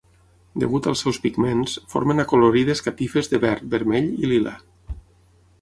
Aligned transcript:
Degut 0.61 0.87
als 0.91 1.03
seus 1.05 1.19
pigments, 1.25 1.75
formen 1.93 2.23
acolorides 2.25 2.83
catifes 2.89 3.33
de 3.35 3.41
verd, 3.47 3.71
vermell 3.75 4.11
i 4.25 4.33
lila. 4.33 4.59